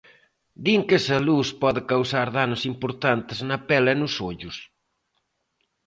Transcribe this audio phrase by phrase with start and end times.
[0.65, 4.57] Din que esa luz pode causar danos importantes na pel e nos ollos.